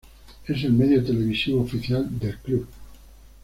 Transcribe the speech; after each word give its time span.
Es 0.47 0.63
el 0.63 0.73
medio 0.73 1.03
televisivo 1.03 1.61
oficial 1.61 2.17
del 2.17 2.35
club. 2.39 2.67